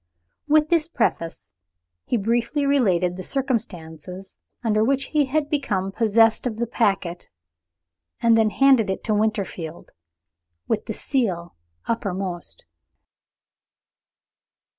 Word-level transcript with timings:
With 0.47 0.69
this 0.69 0.87
preface 0.87 1.51
he 2.05 2.17
briefly 2.17 2.65
related 2.65 3.17
the 3.17 3.23
circumstances 3.23 4.35
under 4.63 4.83
which 4.83 5.09
he 5.13 5.25
had 5.25 5.47
become 5.47 5.91
possessed 5.91 6.47
of 6.47 6.55
the 6.57 6.65
packet, 6.65 7.27
and 8.19 8.35
then 8.35 8.49
handed 8.49 8.89
it 8.89 9.03
to 9.03 9.13
Winterfield 9.13 9.91
with 10.67 10.87
the 10.87 10.93
seal 10.93 11.53
uppermost. 11.85 12.65